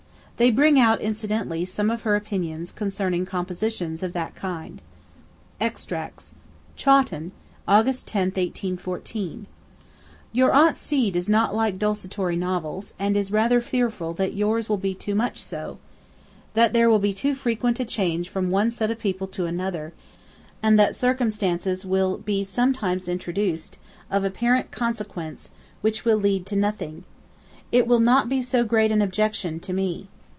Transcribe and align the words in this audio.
They 0.37 0.49
bring 0.49 0.79
out 0.79 1.01
incidentally 1.01 1.65
some 1.65 1.91
of 1.91 2.01
her 2.01 2.15
opinions 2.15 2.71
concerning 2.71 3.27
compositions 3.27 4.01
of 4.01 4.13
that 4.13 4.33
kind: 4.33 4.81
Extracts. 5.59 6.33
'Chawton, 6.75 7.31
Aug. 7.67 7.85
10, 8.03 8.29
1814. 8.31 9.45
'Your 10.31 10.51
aunt 10.51 10.75
C. 10.77 11.11
does 11.11 11.29
not 11.29 11.53
like 11.53 11.77
desultory 11.77 12.35
novels, 12.35 12.95
and 12.97 13.15
is 13.15 13.31
rather 13.31 13.61
fearful 13.61 14.13
that 14.13 14.33
yours 14.33 14.67
will 14.67 14.77
be 14.79 14.95
too 14.95 15.13
much 15.13 15.43
so; 15.43 15.77
that 16.55 16.73
there 16.73 16.89
will 16.89 16.97
be 16.97 17.13
too 17.13 17.35
frequent 17.35 17.79
a 17.79 17.85
change 17.85 18.27
from 18.27 18.49
one 18.49 18.71
set 18.71 18.89
of 18.89 18.97
people 18.97 19.27
to 19.27 19.45
another, 19.45 19.93
and 20.63 20.79
that 20.79 20.95
circumstances 20.95 21.85
will 21.85 22.17
be 22.17 22.43
sometimes 22.43 23.07
introduced, 23.07 23.77
of 24.09 24.23
apparent 24.23 24.71
consequence, 24.71 25.51
which 25.81 26.03
will 26.03 26.17
lead 26.17 26.47
to 26.47 26.55
nothing. 26.55 27.03
It 27.71 27.85
will 27.85 27.99
not 27.99 28.27
be 28.27 28.41
so 28.41 28.63
great 28.63 28.91
an 28.91 29.03
objection 29.03 29.59
to 29.59 29.71
me. 29.71 30.07